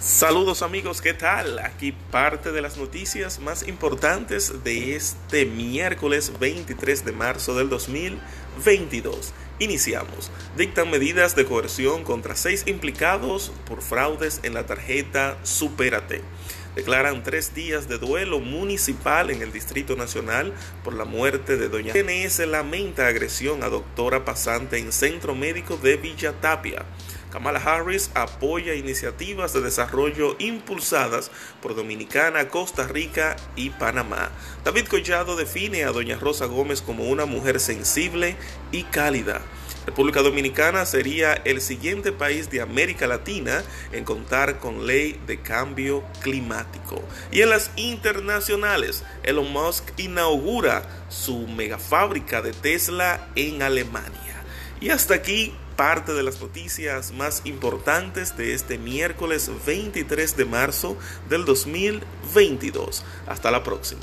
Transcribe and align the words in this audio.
Saludos 0.00 0.62
amigos, 0.62 1.02
¿qué 1.02 1.12
tal? 1.12 1.58
Aquí 1.58 1.92
parte 1.92 2.52
de 2.52 2.62
las 2.62 2.78
noticias 2.78 3.38
más 3.38 3.68
importantes 3.68 4.64
de 4.64 4.96
este 4.96 5.44
miércoles 5.44 6.32
23 6.40 7.04
de 7.04 7.12
marzo 7.12 7.54
del 7.54 7.68
2022. 7.68 9.34
Iniciamos. 9.58 10.30
Dictan 10.56 10.90
medidas 10.90 11.36
de 11.36 11.44
coerción 11.44 12.02
contra 12.02 12.34
seis 12.34 12.64
implicados 12.66 13.52
por 13.66 13.82
fraudes 13.82 14.40
en 14.42 14.54
la 14.54 14.64
tarjeta 14.64 15.36
Superate. 15.42 16.22
Declaran 16.76 17.24
tres 17.24 17.54
días 17.54 17.88
de 17.88 17.98
duelo 17.98 18.38
municipal 18.38 19.30
en 19.30 19.42
el 19.42 19.52
Distrito 19.52 19.96
Nacional 19.96 20.52
por 20.84 20.94
la 20.94 21.04
muerte 21.04 21.56
de 21.56 21.68
doña 21.68 21.92
PNS 21.92 22.46
lamenta 22.46 23.08
agresión 23.08 23.64
a 23.64 23.68
doctora 23.68 24.24
pasante 24.24 24.78
en 24.78 24.92
Centro 24.92 25.34
Médico 25.34 25.76
de 25.76 25.96
Villa 25.96 26.32
Tapia. 26.40 26.84
Kamala 27.30 27.60
Harris 27.60 28.10
apoya 28.14 28.74
iniciativas 28.74 29.52
de 29.52 29.60
desarrollo 29.60 30.36
impulsadas 30.38 31.30
por 31.62 31.74
Dominicana, 31.74 32.48
Costa 32.48 32.86
Rica 32.86 33.36
y 33.56 33.70
Panamá. 33.70 34.30
David 34.64 34.86
Collado 34.86 35.36
define 35.36 35.84
a 35.84 35.92
Doña 35.92 36.18
Rosa 36.18 36.46
Gómez 36.46 36.82
como 36.82 37.04
una 37.04 37.26
mujer 37.26 37.60
sensible 37.60 38.36
y 38.72 38.82
cálida. 38.84 39.42
República 39.86 40.22
Dominicana 40.22 40.84
sería 40.84 41.32
el 41.32 41.60
siguiente 41.60 42.12
país 42.12 42.50
de 42.50 42.60
América 42.60 43.06
Latina 43.06 43.62
en 43.92 44.04
contar 44.04 44.58
con 44.58 44.86
ley 44.86 45.20
de 45.26 45.40
cambio 45.40 46.04
climático. 46.20 47.02
Y 47.32 47.40
en 47.40 47.50
las 47.50 47.70
internacionales, 47.76 49.04
Elon 49.22 49.50
Musk 49.52 49.84
inaugura 49.96 50.82
su 51.08 51.46
megafábrica 51.46 52.42
de 52.42 52.52
Tesla 52.52 53.28
en 53.34 53.62
Alemania. 53.62 54.44
Y 54.80 54.90
hasta 54.90 55.14
aquí 55.14 55.54
parte 55.76 56.12
de 56.12 56.22
las 56.22 56.40
noticias 56.40 57.12
más 57.12 57.40
importantes 57.44 58.36
de 58.36 58.52
este 58.52 58.76
miércoles 58.76 59.50
23 59.66 60.36
de 60.36 60.44
marzo 60.44 60.96
del 61.30 61.46
2022. 61.46 63.02
Hasta 63.26 63.50
la 63.50 63.62
próxima. 63.62 64.02